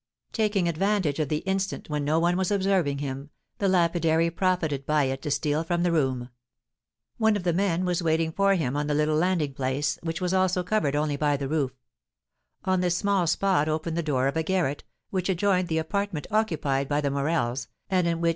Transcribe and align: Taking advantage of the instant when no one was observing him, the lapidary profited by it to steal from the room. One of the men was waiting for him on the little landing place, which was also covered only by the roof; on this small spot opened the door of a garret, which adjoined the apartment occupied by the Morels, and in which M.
Taking 0.33 0.67
advantage 0.67 1.19
of 1.19 1.29
the 1.29 1.43
instant 1.45 1.87
when 1.87 2.03
no 2.03 2.19
one 2.19 2.35
was 2.35 2.49
observing 2.49 2.97
him, 2.97 3.29
the 3.59 3.67
lapidary 3.69 4.31
profited 4.31 4.83
by 4.83 5.03
it 5.03 5.21
to 5.21 5.29
steal 5.29 5.63
from 5.63 5.83
the 5.83 5.91
room. 5.91 6.29
One 7.19 7.35
of 7.35 7.43
the 7.43 7.53
men 7.53 7.85
was 7.85 8.01
waiting 8.01 8.31
for 8.31 8.55
him 8.55 8.75
on 8.75 8.87
the 8.87 8.95
little 8.95 9.15
landing 9.15 9.53
place, 9.53 9.99
which 10.01 10.19
was 10.19 10.33
also 10.33 10.63
covered 10.63 10.95
only 10.95 11.17
by 11.17 11.37
the 11.37 11.47
roof; 11.47 11.73
on 12.65 12.81
this 12.81 12.97
small 12.97 13.27
spot 13.27 13.69
opened 13.69 13.95
the 13.95 14.01
door 14.01 14.25
of 14.27 14.35
a 14.35 14.41
garret, 14.41 14.83
which 15.11 15.29
adjoined 15.29 15.67
the 15.67 15.77
apartment 15.77 16.25
occupied 16.31 16.89
by 16.89 16.99
the 16.99 17.11
Morels, 17.11 17.67
and 17.87 18.07
in 18.07 18.21
which 18.21 18.29
M. 18.29 18.29